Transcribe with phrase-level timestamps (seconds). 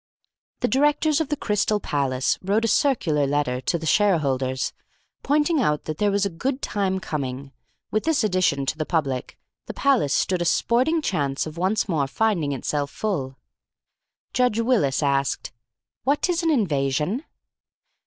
[0.61, 4.73] The directors of the Crystal Palace wrote a circular letter to the shareholders,
[5.21, 7.51] pointing out that there was a good time coming.
[7.91, 9.37] With this addition to the public,
[9.67, 13.37] the Palace stood a sporting chance of once more finding itself full.
[14.33, 15.51] Judge Willis asked:
[16.03, 17.23] "What is an invasion?"